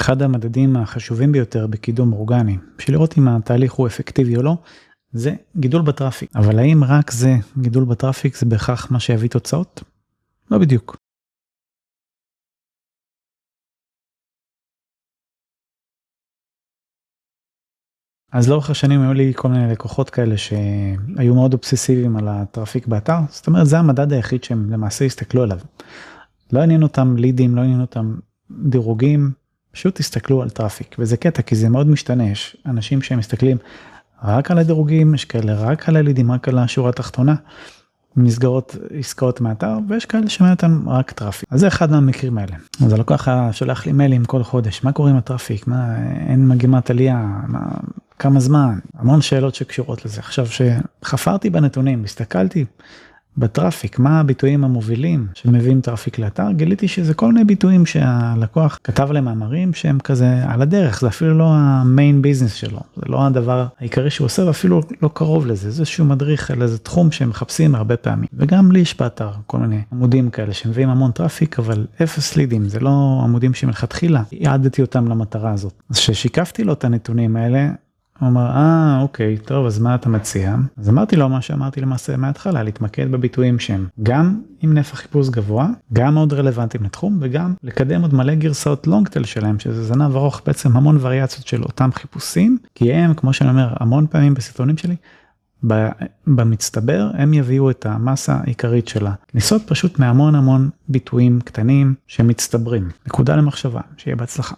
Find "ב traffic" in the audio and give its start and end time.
5.82-6.36, 7.84-8.36, 53.38-53.98